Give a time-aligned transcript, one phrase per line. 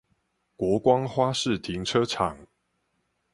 [0.55, 2.47] 國光花市停車場